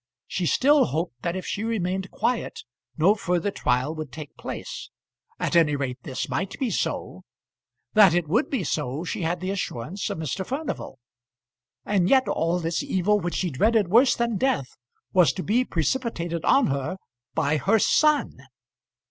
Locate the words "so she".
8.63-9.21